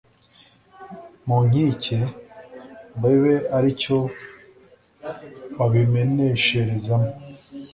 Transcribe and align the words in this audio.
mu 1.25 1.37
nkike 1.47 1.99
babe 3.01 3.35
ari 3.57 3.69
cyo 3.81 3.97
babimenesherezamo 5.57 7.11